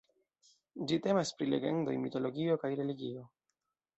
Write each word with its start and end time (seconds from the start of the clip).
Ĝi 0.91 0.97
temas 1.07 1.33
pri 1.41 1.49
legendoj, 1.51 1.95
mitologio 2.05 2.57
kaj 2.65 2.75
religio. 2.83 3.29